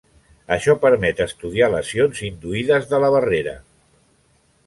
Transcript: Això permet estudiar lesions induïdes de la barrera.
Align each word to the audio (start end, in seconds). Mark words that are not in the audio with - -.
Això 0.53 0.73
permet 0.85 1.19
estudiar 1.25 1.67
lesions 1.75 2.23
induïdes 2.29 2.89
de 2.95 3.03
la 3.05 3.13
barrera. 3.19 3.57